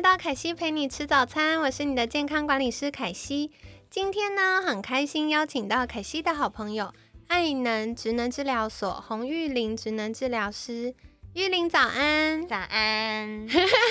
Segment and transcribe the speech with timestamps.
[0.00, 3.50] 来到凯西陪你吃早餐，我是你的健康管理师凯西。
[3.90, 6.90] 今天呢，很开心邀请到凯西的好朋友
[7.28, 10.94] 爱能职能治疗所洪玉玲职能治疗师。
[11.34, 13.46] 玉玲早安，早安。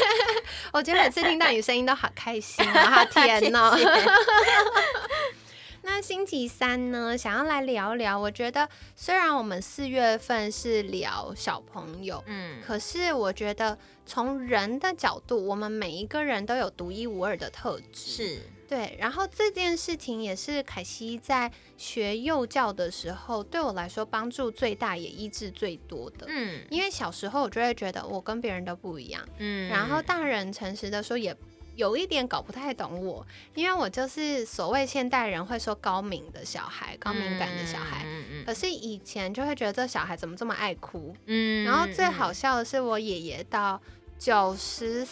[0.74, 3.78] 我觉得每次听到你声音都好开心哦，好甜哦。
[5.82, 8.18] 那星期三呢，想要来聊聊。
[8.20, 18.96] 我觉得虽然我们四月份是聊小朋友，嗯，可是我觉得从人的角度，我们每一个人都有独一无二的特质，是对。
[19.00, 26.26] 然后这件事情也是凯西在学幼教的时候，对我来说帮助最大，也医治最多的。
[26.28, 31.36] 嗯，因为小时候我就会觉得我跟别人都不一样，嗯，然后大人诚实的说也。
[31.80, 38.06] 有一点搞不太懂我，因为我就是所谓现代人会说高敏的小孩，高敏感的小孩。
[38.46, 41.16] 可是以前就会觉得这小孩怎么这么爱哭？
[41.26, 41.64] 嗯。
[41.64, 43.82] 然后最好笑的是，我爷爷到
[44.18, 45.08] 九十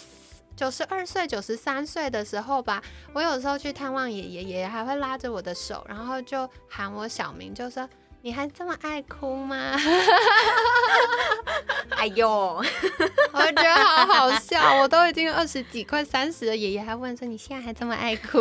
[0.57, 7.87] 九十二岁、九十三岁的时候吧，我有时候去探望爷爷，爷爷还会拉着我的手，然后就喊我小名，就说。
[8.27, 9.55] 你还这么爱哭吗？
[11.95, 12.61] 哎呦，
[13.31, 14.79] 我觉得好好笑。
[14.83, 18.39] 我都已经二十几、快三十了，爷爷还问说：“你现在还这么爱哭？”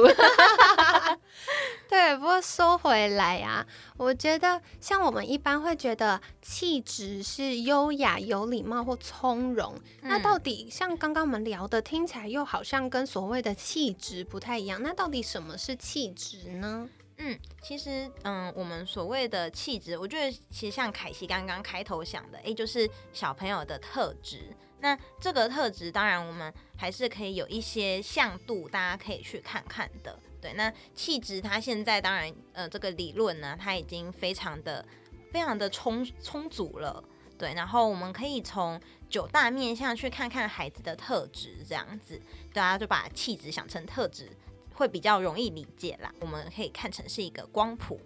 [1.89, 3.65] 对，不过说回来呀，
[3.97, 9.73] 我觉得像我们一般会觉得气质是优雅、有礼貌或从容。
[10.01, 14.83] 那到底像刚刚我们聊的，听起来又好像跟所谓的气质不太一样。
[14.83, 16.89] 那到底什么是气质呢？
[17.19, 24.55] 嗯，其实，嗯，我们所谓的气质，我觉得其实像凯西刚刚开头想的，诶，就是小朋友的特质。
[24.81, 30.19] 那这个特质，当然我们还是可以有一些向度，大家可以去看看的。
[30.41, 34.85] 对，那气质它现在当然，呃，这个理论呢，它已经非常的、
[35.33, 37.03] 非常的充充足了。
[37.39, 42.21] 对，然后我们可以从九大面向去看看孩子的特质，这样子，
[42.53, 44.31] 大家就把气质想成特质。
[44.77, 47.99] 会比较容易理解啦，我们可以看成是一个光谱，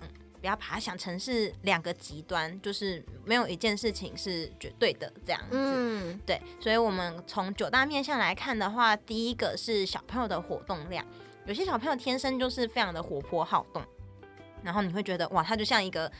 [0.00, 0.08] 嗯，
[0.40, 11.04] 不要把它想成是两个极端，就是没有一件事情是绝对的这样子，嗯，对，所以我们从九大面向来看的话，第一个是小朋友的活动量，
[11.44, 13.84] 有些小朋友天生就是非常的活泼好动，
[14.62, 16.10] 然后你会觉得哇，他就像一个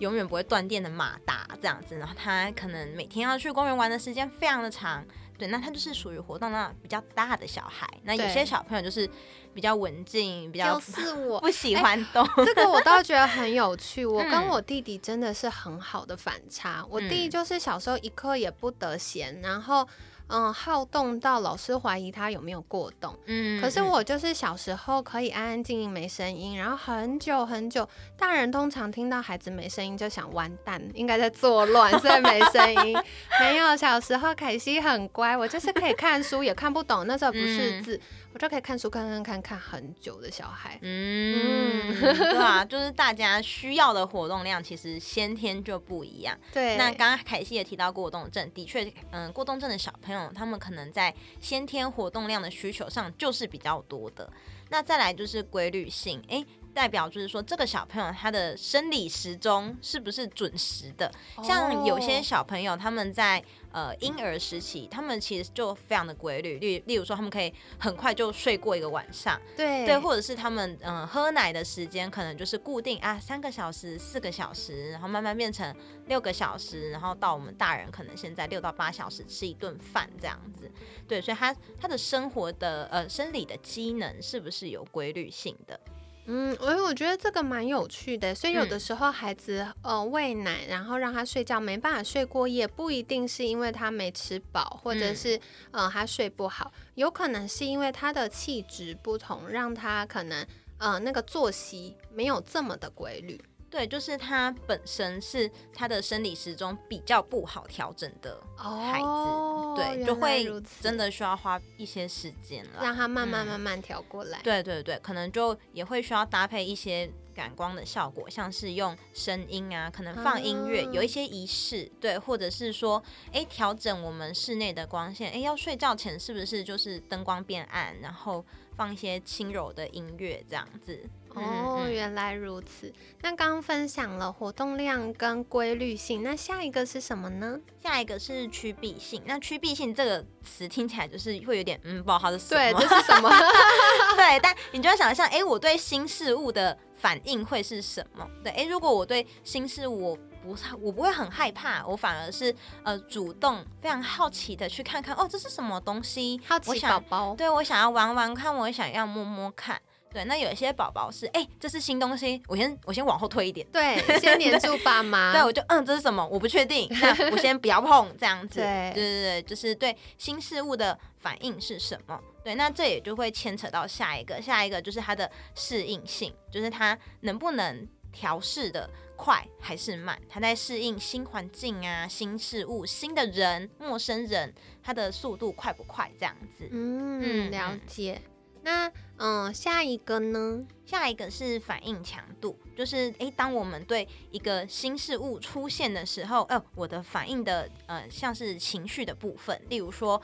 [0.00, 5.06] 永远不会断电的马达这样子，然后他可能每天要去公园玩的时间非常的长。
[5.36, 7.88] 对，那他就是属于活动那比较大的小孩。
[8.02, 9.08] 那有些小朋友就是
[9.52, 12.26] 比较文静，比较就是我不喜欢动。
[12.44, 14.06] 这个我倒觉得很有趣。
[14.06, 16.86] 我跟我弟弟真的是很好的反差。
[16.88, 19.86] 我弟就是小时候一刻也不得闲，然后。
[20.28, 23.14] 嗯，好动到老师怀疑他有没有过动。
[23.26, 32.96] 嗯，可是我就是小时候可以安安静静没声音，然后很久很久，大人通常听到孩子没声音就想完蛋，应该在作乱，所以没声音。
[33.40, 38.00] 没有，小时候凯西很乖，我就是可以看书也看不懂，那时候不识字。
[38.34, 46.36] 我就可以看书看看看看很久的小孩，嗯，对啊，就是大家需要的活动量其实先天就不一样。
[46.52, 54.28] 对，那刚刚凯西也提到过动症，的确，嗯，过动症的小朋友他们可能在先天活动量的需求上就是比较多的。
[54.68, 56.44] 那再来就是规律性，哎。
[56.74, 61.10] 代表就是说，这个小朋友他的生理时钟是不是准时的？
[61.42, 66.58] 像有些小朋友他们在呃婴儿时期，他们其实就非常的规律。
[66.58, 75.74] 例例如说，他们可以很快就睡过一个晚上，对对，或者是他们嗯喝奶的时间可能就是固定啊三个小时、四个小时，然后慢慢变成
[76.06, 80.68] 六个小时，然后到我们大人可能现在六到八小时吃一顿饭这样子。
[81.06, 85.78] 对，所以他他的生活的呃生理的机能是不是有规律性的？
[86.26, 95.38] 嗯，我我觉得这个蛮有趣的，所以有的时候孩子呃喂奶，然后让他睡觉没办法睡过夜，不一定是因为他没吃饱，或者是
[95.70, 100.46] 呃他睡不好，有可能是因为他的气质不同，让他可能
[100.78, 103.38] 呃那个作息没有这么的规律。
[103.74, 110.46] 对，就是他本身是他的生理时钟比较不好调整的孩子，对，就会
[110.80, 114.40] 真的需要花一些时间了，让他慢慢慢慢调过来。
[114.44, 131.10] 对对对，可能就也会需要搭配一些感光的效果，像是用声音啊，可能放音乐，有一些仪式，对，或者是说，哎，调整我们室内的光线，哎，要睡觉前是不是就是灯光变暗，然后放一些轻柔的音乐这样子。
[131.34, 132.92] 哦，原来如此。
[133.22, 137.58] 那刚刚分享了活动量跟规律性，那下一个是什么呢？
[137.82, 139.22] 下一个是趋避性。
[139.26, 142.72] 那趋避性这个词听起来就是会有点嗯，不知道它是什么。
[142.72, 143.28] 对， 这是什么？
[144.16, 148.28] 对，但你就要想象，哎，我对新事物的反应会是什么？
[148.42, 156.40] 对，哎，如果我对新事物我不我不会很害怕，我反而是呃主动非常好奇的去看看，哦，这是什么东西？
[156.46, 157.34] 好奇宝宝。
[157.34, 159.80] 对，我想要玩玩看，我想要摸摸看。
[160.14, 165.32] 对，那有一些宝宝是，哎，这是新东西，我先我先往后推一点，对， 先黏住爸妈。
[165.32, 166.24] 对，我就嗯，这是什么？
[166.28, 168.60] 我不确定，那 我先不要碰，这样子。
[168.60, 172.16] 对对对对，就是对新事物的反应是什么？
[172.44, 180.16] 对，那这也就会牵扯到下一个，下一个就是它的适应性，就是它能不能调试的快还是慢？
[180.28, 186.08] 它在适应新环境啊、新事物、新的人、陌生人，它的速度快不快？
[186.16, 186.68] 这样子。
[186.70, 188.22] 嗯，了解。
[188.64, 190.64] 那嗯，下一个呢？
[190.86, 200.20] 下一个是反应强度，就是诶，当我们对一个新事物出现的时候，呃，我的反应的呃，像是情绪的部分，例如说，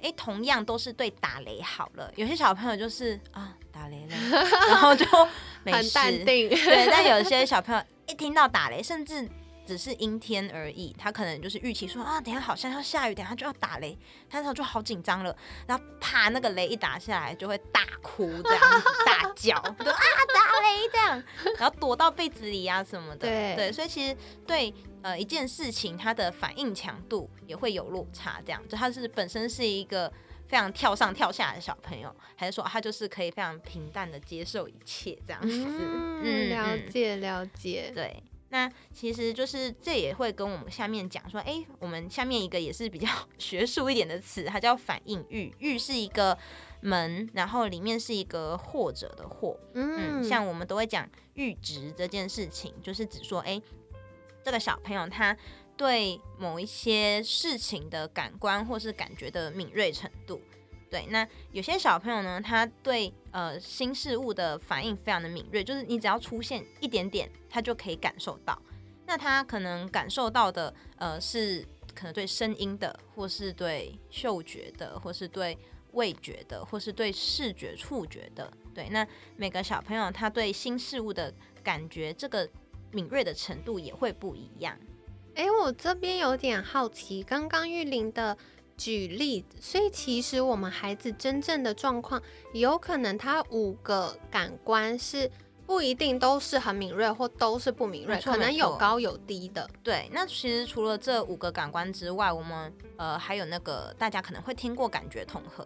[0.00, 4.16] 诶，同样都是对打雷好了，有些小朋友就是啊，打雷了，
[4.68, 5.04] 然后就
[5.64, 9.28] 很淡定，对，但有些小朋友一听到打雷，甚至。
[9.72, 13.98] 只是阴天而已，他可能就是预期说啊，等下好像要下雨，等下就要打雷，
[14.28, 15.34] 他那时候就好紧张了，
[15.66, 21.24] 然后啪，那个雷一打下来，就会大哭这样子，大叫，啊打雷这样，
[21.58, 24.14] 然后躲到被子里啊什么的，对，所以其实
[24.46, 30.12] 对呃一件事情，他的反应强度也会有落差，这样就他是本身是一个
[30.46, 35.64] 非常跳上跳下的小朋友，还是说他就是可以非常平淡的接受一切这样子？
[36.22, 38.22] 嗯，了解了解，对。
[38.52, 43.08] 那其实就是这也会跟我们下面讲说，哎，我们下面一个也是比较
[43.38, 45.50] 学术一点的词，它叫反应域。
[45.58, 46.36] 域是一个
[46.82, 49.58] 门，然后里面是一个或者的或。
[49.72, 53.60] 嗯，像我们都会讲阈值这件事情，就是指说，哎，
[54.44, 55.34] 这个小朋友他
[55.74, 60.38] 对某一些事情的感官或是感觉的敏锐程度。
[60.92, 68.60] 对，那有些小朋友呢，他对呃新事物的反应非常的敏锐，就是你只要出现一点点，他就可以感受到。
[69.06, 75.56] 那他可能感受到的呃是可能对声音的，或是对嗅觉的，或是对
[75.92, 78.52] 味觉的，或是对视觉触觉的。
[78.74, 79.06] 对，那
[79.36, 81.32] 每个小朋友他对新事物的
[81.64, 82.46] 感觉这个
[82.90, 84.78] 敏锐的程度也会不一样。
[85.36, 88.36] 哎，我这边有点好奇，刚刚玉林的。
[88.82, 92.20] 举例，所以其实我们孩子真正的状况，
[92.52, 95.30] 有可能他五个感官是
[95.64, 99.70] 不一定都是很敏锐，或都是不敏锐，可能有高有低的。
[99.84, 105.64] 对，那其实除了这五个感官之外，我们呃还有那个大家可能会听过感觉统合，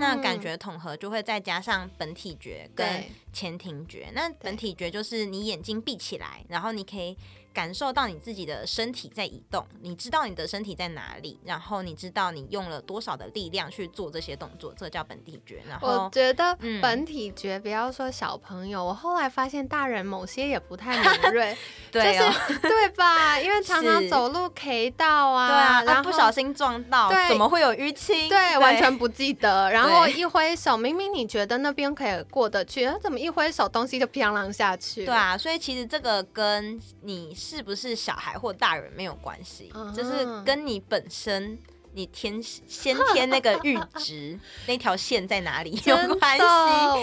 [0.00, 4.10] 那感觉统合就会再加上本体觉跟前庭觉。
[4.14, 7.14] 那本体觉就是你眼睛闭起来，然后你可以。
[7.54, 15.62] 感受到你自己的身体在移动，你知道你的身体在哪里，然后你知道你用了多少的力量去做这些动作，这叫本体觉。
[15.68, 21.56] 然后我觉得本体觉，不要说小朋友，我后来发现大人某些也不太敏锐，
[21.92, 23.38] 对哦，对吧？
[23.40, 28.28] 因为常常走路 K 到啊，对啊，然后不小心撞到，怎么会有淤青？
[28.28, 29.70] 对，完全不记得。
[29.70, 35.06] 然后一挥手，明明你觉得那边可以过得去，他怎么一挥手，东西就砰啷下去？
[35.06, 37.32] 对啊，所以其实这个跟你。
[37.44, 41.58] 是不是小孩或大人没有关系，就是跟你本身
[41.92, 46.44] 你天先天那个阈值 那条线在哪里有关系。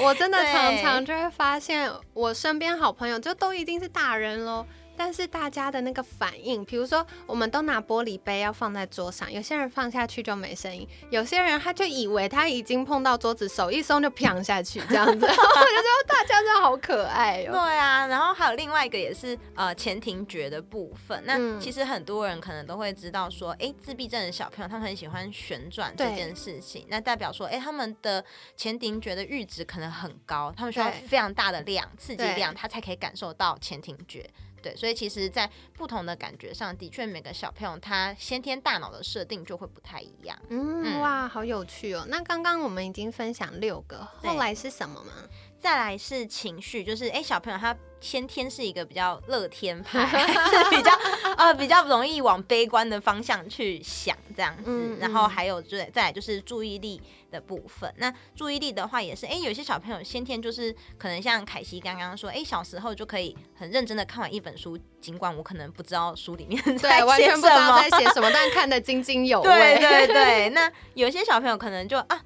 [0.03, 4.65] 我真的常常就会发现，我身边好朋友就都一定是大人喽。
[5.03, 17.51] 但是大家的那个反应，比如说，我们都拿玻璃杯要放在桌上，有些人放下去就没声音，有些人他就以为他已经碰到桌子，手一松就砰下去，这样子， 我就觉得大家真的好可爱哦。
[17.51, 28.24] 对啊，然后还有另外一个也是呃前庭觉的部分，那其实很多人可能都会知道说，哎，自闭症的小朋友他们很喜欢旋转这件事情，那代表说，哎，他们的
[28.55, 34.29] 前庭觉的阈值可能很高，他们需要非常大的量刺激量，他才可以感受到前庭觉。
[34.62, 40.38] 对，所以其实，在不同的感觉上，的确每个小朋友他先天大脑的设定就会不太一样。
[40.50, 42.06] 嗯，哇，好有趣哦！
[42.08, 45.12] 那刚刚我们已经分享六个，后来是什么吗？
[45.60, 47.75] 再来是情绪，就是哎，小朋友他。
[48.01, 50.05] 先天是一个比较乐天派，
[50.50, 50.91] 是比较
[51.38, 57.93] 呃比较容易往悲观的方向去想这样子，然后还有就是再来就是注意力的部分。
[57.98, 69.48] 那注意力的话也是，哎，有些小朋友先天就是可能像凯西刚刚说，哎，小时候就可以很认真的看完一本书，尽管我可能不知道书里面 在完全不知道在写什么，但看得津津有味。
[69.79, 72.20] 对对对，那有些小朋友可能就啊。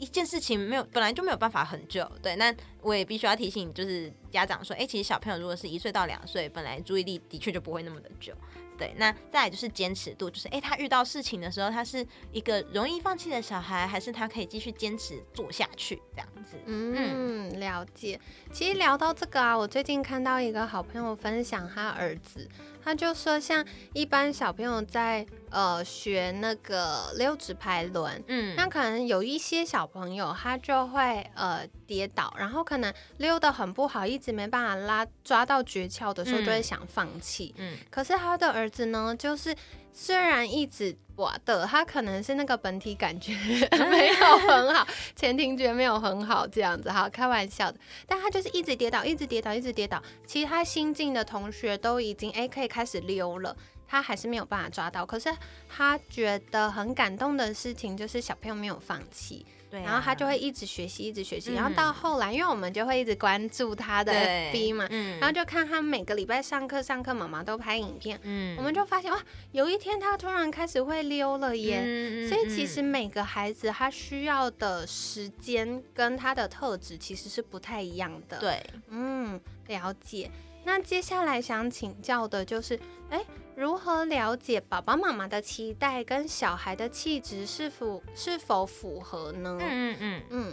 [0.00, 2.34] 一件事情没有，本来就没有办法很久，对。
[2.36, 8.32] 那我也必须要提醒，就是家长说，哎，其实小朋友如果是一岁到两岁，本来注意力的确就不会那么的久。
[8.78, 16.56] 对，那再来就是坚持度，就是哎，他遇到事情的时候，他是一个容易放弃的小孩，还是他可以继续坚持做下去这样子？
[16.64, 18.18] 嗯，了解。
[18.50, 22.48] 其实聊到这个啊，我最近看到一个好朋友分享他儿子，
[22.82, 37.54] 他就说，像一般小朋友在呃学那个溜直排轮，嗯，那可能有一些小朋友他就会呃跌倒，然后可能溜得很不好，一直没办法拉抓到诀窍的时候，就会想放弃。
[37.58, 39.54] 嗯，可是他的儿子呢，就是
[39.92, 43.32] 虽然一直我的，他可能是那个本体感觉
[43.90, 47.78] 没有很好，前庭觉没有很好，这样子哈，开玩笑的。
[48.06, 50.02] 但他就是一直跌倒，一直跌倒，一直跌倒。
[50.24, 53.54] 其他新进的同学都已经哎可以开始溜了。
[53.90, 55.28] 他还是没有办法抓到，可是
[55.68, 64.86] 他觉得很感动的事情就是小朋友没有放弃，对，然后他就会一直学习，一直学习，然后到后来，因为我们就会一直关注他的 FB 嘛，
[65.18, 69.20] 然后就看他每个礼拜上课上课，妈妈都拍影片，嗯，我们就发现哇，
[69.50, 80.30] 有一天他突然开始会溜了耶，所以其实每个孩子他需要的时间跟他的特质其实是不太一样的，对，嗯，了解。
[80.62, 82.78] 那接下来想请教的就是，
[83.08, 83.20] 哎。
[83.60, 89.58] 如何了解爸爸妈妈的期待跟小孩的气质是否是否符合呢？
[89.60, 90.52] 嗯嗯嗯嗯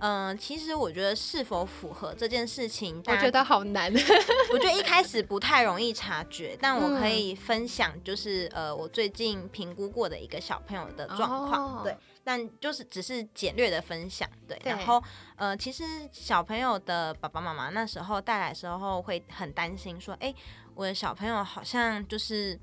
[0.00, 3.92] 嗯，其实我觉得是否符合这件事情，我觉得好难。
[4.52, 14.60] 我觉得一开始不太容易察觉，但我可以分享，就是呃，我最近评估过的一个小朋友的状况，对，但就是只是简略的分享，对。
[14.64, 15.00] 然后
[15.36, 20.34] 呃，其实小朋友的爸爸妈妈那时候带来时候会很担心，说，哎。
[20.74, 22.58] 我的小朋友好像就是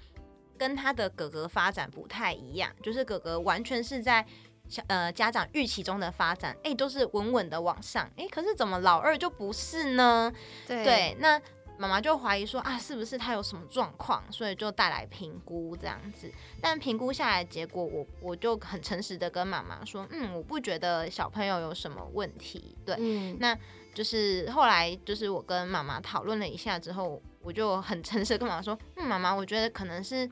[0.57, 4.25] 跟他的哥哥发展不太一样，就是哥哥完全是在
[4.67, 10.31] 小呃家长预期中的发展，哎，都是稳稳的往上，哎，可是怎么老二就不是呢？
[10.67, 11.41] 对，那
[11.79, 16.31] 妈妈就怀疑说啊，是不是他有什么状况，所以就带来评估这样子。
[16.61, 22.75] 但评估下来结果，我我就很诚实的跟妈妈说，嗯，我不觉得小朋友有什么问题。
[22.85, 22.95] 对，
[23.39, 23.57] 那
[23.93, 27.21] 就是后来就是我跟妈妈讨论了一下之后。
[27.41, 30.29] 我就很诚实跟妈妈说，嗯，妈妈，我觉得可能是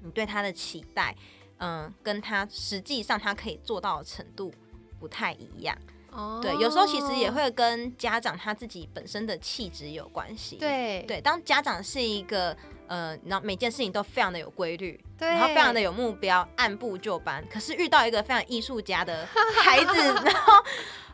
[0.00, 1.12] 你对他的期待，
[1.58, 4.54] 嗯，跟他实际上他可以做到的程度
[5.00, 5.76] 不太一样。
[6.12, 10.56] 哦，对，有时候其实也会跟家长他自己本身的气质有关系。
[10.56, 19.26] 对，对，当家长是一个，呃，然后每件事情都非常的有规律，然后非常的有目标，按部就班，可是遇到一个非常艺术家的
[19.62, 20.52] 孩子， 然后。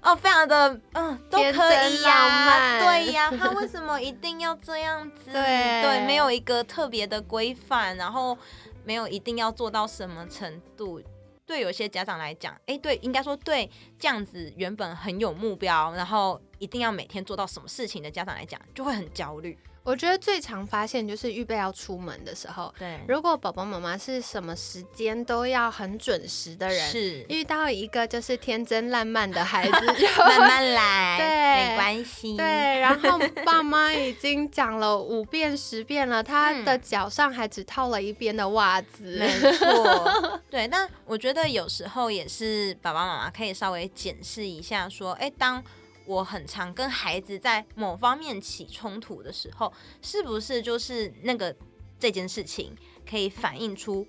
[0.03, 5.33] 哦，非常的，嗯，都可以呀，对 呀，他为什么一定要这样子？
[5.33, 8.39] 对对，没有一个特别的规范，然后
[8.85, 11.01] 没有一定要做到什么程度。
[11.47, 19.57] 对有些家长来讲，哎，对，应该说对这样子原本很有目标，然后一定要每天做到什么事情的家长来讲，就会很焦虑。
[19.87, 29.87] 我觉得最常发现就是预备要出门的时候，对，如果宝宝妈妈是什么时间都要很准时的人，是遇到一个就是天真烂漫的孩子，
[30.19, 32.45] 慢慢来，对，没关系，对，
[32.81, 45.63] 然后爸妈已经讲了五遍十遍了，他的脚上还只套了一边的袜子，没错，对，但我觉得有时候也是爸爸妈妈可以稍微检视一下，说，哎，当。
[46.07, 51.55] 我很常跟孩子在某方面起冲突的时候，是不是就是那个
[51.99, 52.75] 这件事情
[53.09, 54.07] 可以反映出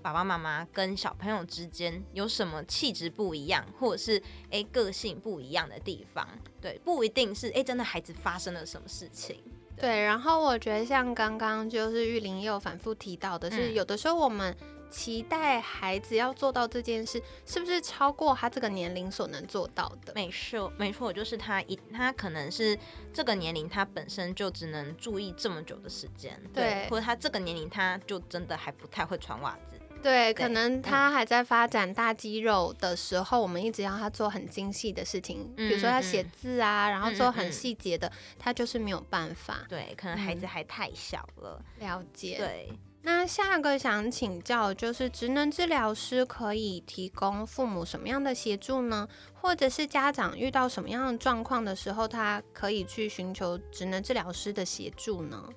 [0.00, 6.26] 爸爸妈妈跟小朋友之间有什么气质不一样，或者是诶个性不一样的地方？
[6.60, 9.42] 对，不一定是诶真的孩子发生了什么事情。
[9.76, 14.56] 对，然后我觉得像刚刚就是玉林也有反复提到的，是有的时候我们。
[14.90, 20.12] 期待孩子要做到这件事，是不是超过他这个年龄所能做到的？
[20.14, 22.76] 没错，没错，就是他一他可能是
[23.12, 42.78] 这个年龄，他本身就只能注意这么久的时间，对，或者他这个年龄他就真的还不太会穿袜子，对，可能他还在发展大肌肉的时候，我们一直要他做很精细的事情，比如说他写字啊，然后做很细节的，他就是没有办法，对，可能孩子还太小了，了解，对。
[43.02, 49.08] 那下个想请教，就是职能治疗师可以提供父母什么样的协助呢？
[49.32, 55.48] 或者是家长遇到什么样的状况的时候，他可以去寻求职能治疗师的协助呢？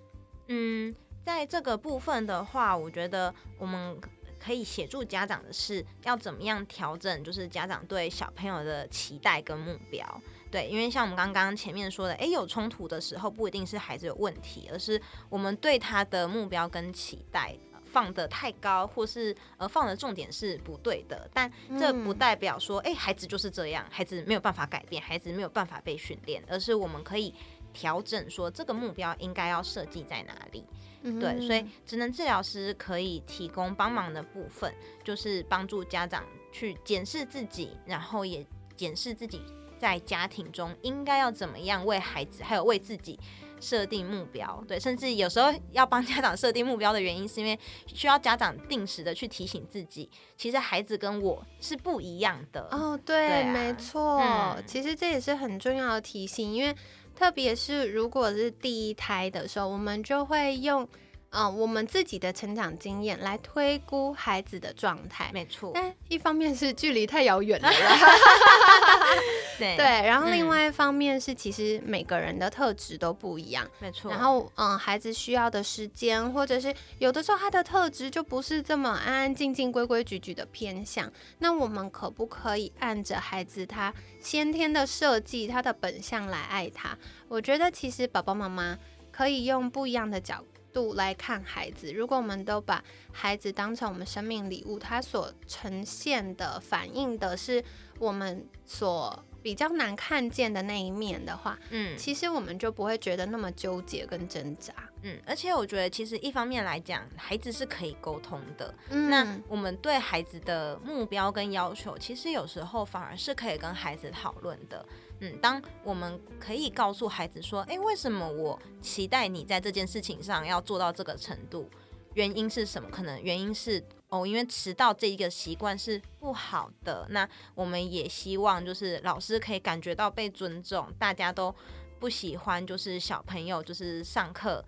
[0.47, 0.95] 嗯，
[1.25, 3.99] 在这个部分的话，我觉得我们
[4.43, 10.21] 可以协助家长的是要怎么样调整，就是家长对小朋友的期待跟目标。
[10.51, 21.27] 对，因为像我们刚刚前面说的，诶，有冲突的时候，不一定是孩子有问题，而是我们对他的目标跟期待放的太高，或是呃放的重点是不对的。
[21.33, 27.33] 但这不代表说，诶，孩子就是这样，孩子没有办法改变，孩子没有办法被训练，而是我们可以
[27.71, 30.65] 调整说，这个目标应该要设计在哪里。
[31.03, 38.45] 对，所以职能治疗师可以提供帮忙的部分，就是帮助家长去检视自己，然后也
[38.75, 39.41] 检视自己。
[39.79, 43.19] 在家庭中应该要怎么样为孩子，还有为自己
[43.59, 44.63] 设定目标？
[44.65, 52.65] 对，甚至有时候要帮家长设定目标的原因，是因为需要家长定时的去提醒自己，其实孩子跟我是不一样的。
[52.71, 56.73] 哦，对，没错，其实这也是很重要的提醒，因为
[57.15, 60.87] 特别是如果是第一胎的时候，我们就会用。
[61.35, 65.71] 嗯，我们自己的成长经验来推估孩子的状态，没错。
[65.73, 67.67] 但一方面是距离太遥远了，
[69.57, 69.83] 对对。
[69.83, 74.11] 然后另外一方面是，其实每个人的特质都不一样，没错。
[74.11, 81.11] 然后嗯，孩子需要的时间，或者是有的时候他的特质就不是这么安安静静、规规矩矩的偏向。
[81.39, 86.95] 那我们可不可以按着孩子他先天的设计、他的本相来爱他？
[87.27, 88.77] 我觉得其实爸爸妈妈
[89.11, 90.43] 可以用不一样的角。
[90.73, 97.63] 度来看孩子，如果我们都把孩子当成我们生命礼物，他所呈现的、反映的是
[97.99, 104.73] 我们所比较难看见的那一面的话，嗯，其实我们就不会觉得那么纠结跟挣扎。
[105.05, 108.73] 嗯，而且我觉得，其实一方面来讲，孩子是可以沟通的。
[108.89, 114.85] 嗯，那我们对孩子的目标跟要求，其实有时候反而是可以跟孩子讨论的。
[115.23, 121.69] 嗯，当我们可以告诉孩子说：“哎，为什么我期待你在这件事情上要做到这个程度？
[122.13, 122.89] 原因是什么？
[122.91, 127.07] 可能原因是哦，因为迟到这一个习惯是不好的。
[127.09, 131.55] 那我们也希望就是老师可以感觉到被尊重，大家都
[132.01, 134.63] 不喜欢就是小朋友就是上课。”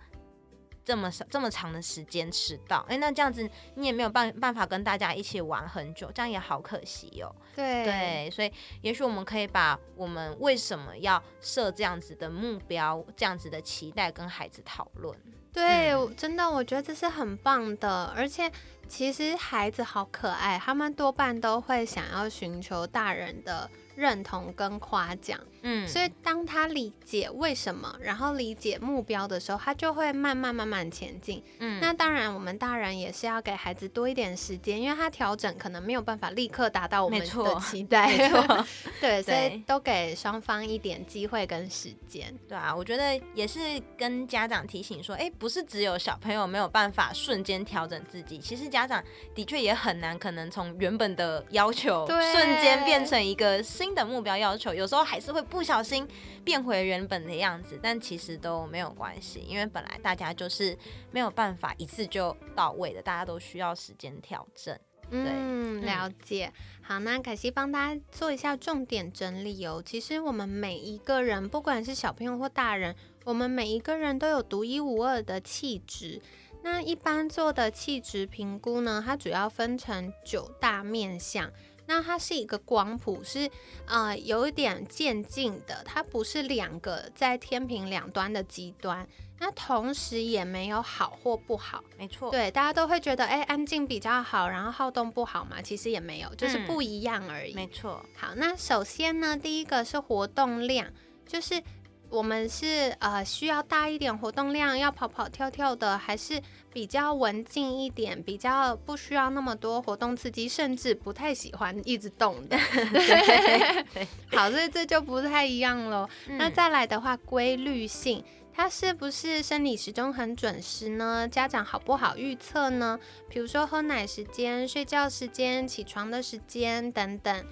[0.86, 7.34] 这么少这么长的时间迟到，哎，那这样子你也没有办办法跟大家一起玩很久，这样也好可惜哦。
[7.56, 15.18] 对对，所以也许我们可以把我们为什么要设这样子的目标、这样子的期待跟孩子讨论。
[15.52, 18.48] 对，真的，我觉得这是很棒的，而且
[18.86, 23.68] 其实孩子好可爱，他们多半都会想要寻求大人的。
[23.96, 31.42] 认同跟夸奖，嗯，所以当他理解为什么，然后理解目标的时候，他就会慢慢慢慢前进。
[31.58, 37.26] 嗯，那当然，我们大人也是要给孩子多一点时间，因为他调整可能没有办法立刻达到我们的
[37.60, 38.06] 期 待。
[38.06, 38.66] 没错，
[39.00, 42.32] 对，所以都给双方一点机会跟时间。
[42.46, 43.58] 对啊，我觉得也是
[43.96, 49.02] 跟家长提醒说，哎，不是只有小朋友没有办法瞬间调整自己，其实家长
[49.34, 53.86] 的确也很难，可能从原本的要求瞬间变成一个新。
[53.86, 56.06] 新的目标要求，有时候还是会不小心
[56.44, 60.76] 变回原本的样子，但其实都没有关系，因为本来大家就是
[61.10, 64.78] 没有办法一次就到位的，大家都需要时间调整。
[65.10, 66.52] 嗯，了解。
[66.82, 69.80] 好，那凯西帮大家做一下重点整理哦。
[69.86, 76.20] 其实我们每一个人，不管是小朋友或大人，我们每一个人都有独一无二的气质。
[76.62, 81.52] 那一般做的气质评估呢，它主要分成九大面相。
[81.86, 83.50] 那它是一个光谱，是
[83.86, 89.06] 呃有一点渐进的，它不是两个在天平两端的极端。
[89.38, 92.30] 那同时也没有好或不好，没错。
[92.30, 97.54] 对，大家都会觉得哎安静比较好，然后好动不好嘛，其实也没有，就是不一样而已。
[97.54, 98.04] 没错。
[98.16, 100.90] 好，那首先呢，第一个是活动量，
[101.26, 101.62] 就是。
[102.08, 106.40] 我们是呃需要大一点活动量，要跑跑跳跳的，还是
[106.72, 112.56] 比较文静一点，比较不需要那么多活动刺激，甚至不太喜欢一直动的。
[113.92, 116.08] 对好，所以这就不太一样喽。
[116.26, 121.28] 那再来的话，规律性，它是不是生理时钟很准时呢？
[121.28, 122.98] 家长好不好预测呢？
[123.28, 127.44] 比如说喝奶时间、睡觉时间、起床的时间等等。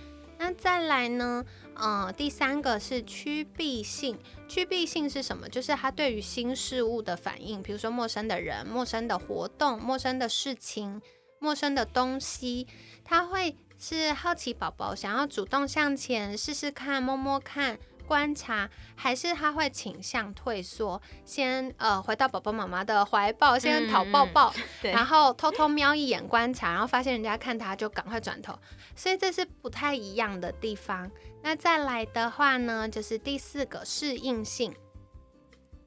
[0.45, 1.43] 那再来呢？
[1.75, 4.19] 呃，第三个是趋避性。
[4.47, 5.49] 趋避性是什么？
[5.49, 11.01] 就是他对于新事物的反应，比如说陌生的人、陌生的活动、陌生的事情、
[11.39, 12.67] 陌生的东西，
[13.03, 28.59] 他会是好奇宝宝，想要主动向前试试看、摸摸看，观察，还是他会倾向退缩，先呃回到宝宝妈妈的怀抱，先讨抱抱，然后偷偷瞄一眼观察，然后发现人家看他就赶快转头，
[28.95, 31.11] 所以这是不太一样的地方。
[31.43, 34.75] 那再来的话呢，就是第四个适应性，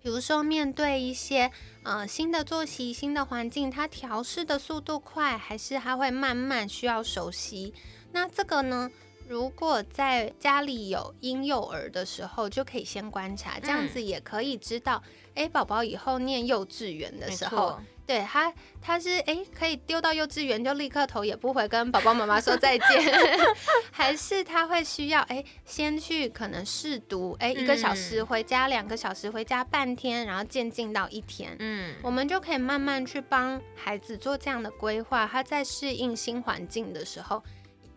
[0.01, 1.51] 比如说面对一些
[1.83, 7.73] 呃新的作息、新的环境，它调试的速度快，还是他会慢慢需要熟悉？
[8.11, 8.91] 那这个呢？
[9.27, 15.03] 如果在家里有婴幼儿的时候，就可以先观察，这样子也可以知道，
[15.35, 22.87] 哎，宝宝以后念幼稚园的时候，对他他是哎可以丢到幼稚园就立刻头也不回跟宝宝妈妈说再见，
[23.91, 37.43] 还是他会需要哎先去可能试读，哎一个小时回家，两个小时回家半天，然后渐进到一天，嗯，我们就可以慢慢去帮孩子做这样的规划，他在适应新环境的时候。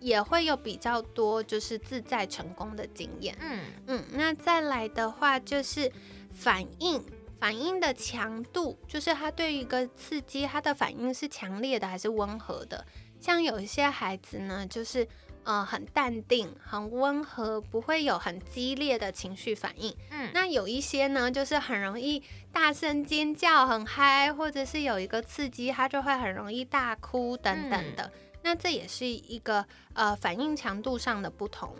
[0.00, 3.60] 也会有比较多就是自在成功的经验，嗯。
[3.86, 5.92] 嗯，那再来的话就是
[6.32, 7.04] 反应，
[7.38, 12.84] 反应的强度，就是他对一个刺激，他的反应是强烈的还是温和的？
[13.20, 15.06] 像有一些孩子呢，就是
[15.44, 28.10] 呃很淡定，很温和，不会有很激烈的情绪反应，嗯，那有一些呢，就是很容易大声尖叫，很嗨，或者是有一个刺激，他就会很容易大哭等等的。
[28.42, 31.74] 那这也是一个呃反应强度上的不同。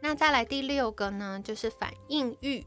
[0.00, 2.64] 那再来第六个呢，就是反应欲，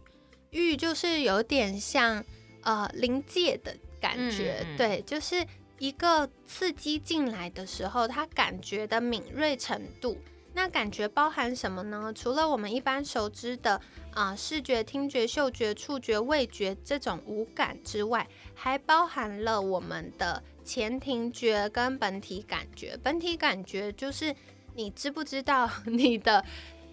[0.49, 2.23] 欲就是有点像
[2.63, 5.45] 呃临界的感觉，对，就是
[5.77, 10.17] 一个刺激进来的时候，它感觉的敏锐程度。
[10.51, 12.11] 那感觉包含什么呢？
[12.13, 13.79] 除了我们一般熟知的
[14.11, 22.95] 啊视觉、听觉、嗅觉、触觉、味觉这种五感之外，还包含了我们的前庭觉跟本体感觉。
[23.01, 24.35] 本体感觉就是
[24.75, 26.45] 你知不知道 你的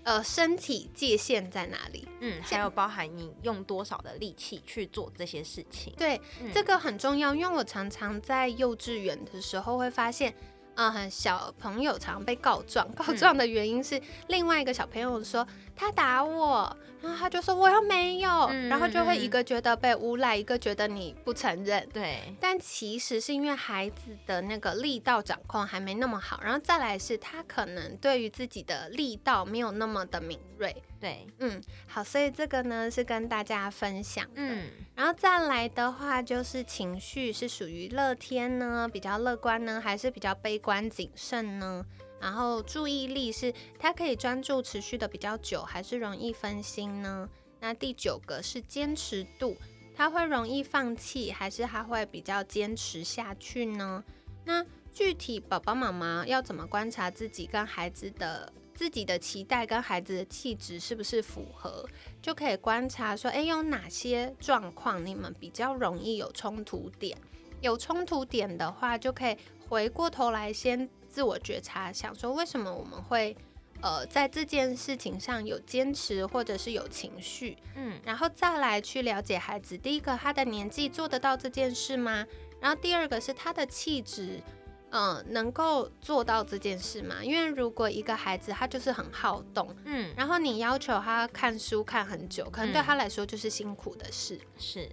[0.02, 2.08] 呃身体界限在哪里？
[2.20, 5.92] 嗯，还有包含你用多少的力气去做这些事情。
[5.98, 6.18] 对，
[6.54, 10.34] 这个很重要，因为我常常在幼稚园的时候会发现。
[10.78, 15.40] 嗯，小朋友常被告状，告状的原因是另外一个小朋友说
[15.76, 21.86] 他打我，然后他就说我又没有，然后就会一个觉得被诬赖，一个觉得你不承认。
[21.92, 30.74] 对，但其实是因为孩子的那个力道掌控还没那么好，然后再来是他可能对于自己的力道没有那么的敏锐。
[30.98, 41.84] 对，嗯，好，所以这个呢是跟大家分享，嗯，然后再来的话就是情绪是属于乐天呢，比较乐观呢，还是比较悲观谨慎呢？
[42.20, 47.28] 然后注意力是它可以专注持续的比较久，还是容易分心呢？
[47.60, 49.56] 那第九个是坚持度，
[49.94, 54.04] 他会容易放弃，还是他会比较坚持下去呢？
[54.44, 58.52] 那具体宝宝妈妈要怎么观察自己跟孩子的？
[58.74, 61.88] 自己的期待跟孩子的气质是不是符合，
[62.20, 67.16] 就可以观察说，哎，有哪些状况你们比较容易有冲突点？
[67.62, 69.34] 有冲突点的话，就可以
[69.66, 73.34] 回过头来先自我觉察，想说为什么我们会
[73.80, 79.78] 呃在这件事情上有坚持或者是有情绪，嗯，然后再来去了解孩子。
[79.78, 82.26] 第一个，他的年纪做得到这件事吗？
[82.60, 84.42] 然后第二个是他的气质。
[84.90, 87.16] 嗯，能够做到这件事吗？
[87.22, 94.38] 因为如果一个孩子他就是很好动，嗯，然后你要求他看书看很久，可能对他来说就是辛苦的事。
[94.58, 94.86] 是，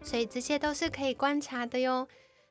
[0.00, 2.06] 所以这些都是可以观察的哟。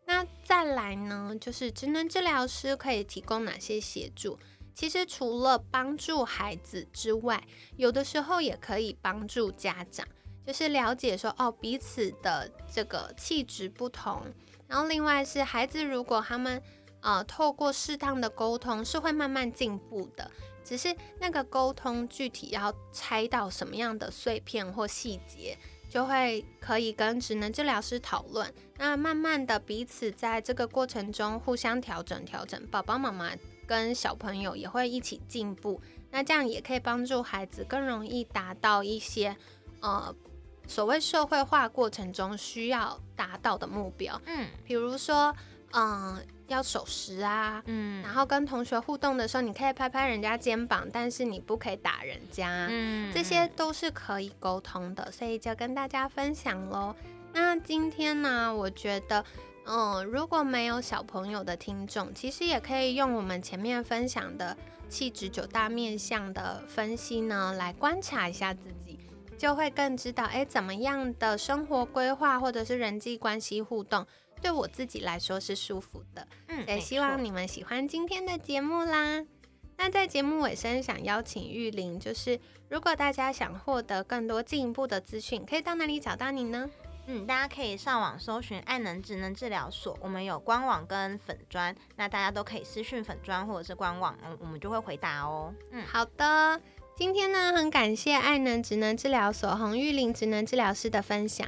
[0.06, 4.38] 那再来呢，就是职能治疗师可以提供哪些协助？
[4.74, 7.42] 其实除了帮助孩子之外，
[7.78, 10.06] 有的时候也可以帮助家长，
[10.46, 14.22] 就是了解说哦彼此的这个气质不同。
[14.68, 16.62] 然后另外是孩子，如果他们
[17.02, 20.30] 呃透过适当的沟通，是会慢慢进步的。
[20.64, 25.56] 只是那个沟通具体要拆到什么样的碎片或细节，
[25.96, 28.54] 就会可以跟职能治疗师讨论。
[28.76, 33.32] 那慢慢的彼此在这个过程中互相调整调整，宝宝妈妈
[33.66, 35.82] 跟小朋友也会一起进步。
[36.12, 39.34] 那这样也可以帮助孩子更容易达到一些
[39.80, 40.14] 呃。
[40.68, 45.34] 所谓社会化过程中需要达到的目标，嗯，比如说，
[45.72, 56.96] 嗯，要守时啊，嗯，然后跟同学互动的时候，你可以拍拍人家肩膀，但是你不可以打人家，嗯，这些都是可以沟通的，所以就跟大家分享喽。
[57.34, 59.24] 那今天呢，我觉得，
[59.66, 64.56] 嗯，如果没有小朋友的听众，其实也可以用我们前面分享的
[64.88, 69.00] 气质九大面相的分析呢，来观察一下自己。
[69.38, 74.08] 就会更知道，哎，怎么样的生活规划或者是人际关系互动，
[74.42, 76.28] 对我自己来说是舒服的。
[76.48, 79.26] 嗯，也希望你们喜欢今天的节目啦。
[79.78, 86.70] 那在节目尾声，想邀请玉玲，就是如果大家想获得更多进一步的资讯，可以到哪里找到你呢？
[87.08, 95.54] 嗯，大家可以上网搜寻爱能职能治疗所，我们有官网跟粉砖，那大家都可以私讯粉砖或者是官网，嗯，我们就会回答哦。
[95.72, 96.60] 嗯，好的，
[96.96, 101.48] 今天呢，很感谢爱能职能治疗所洪玉玲职能治疗师的分享，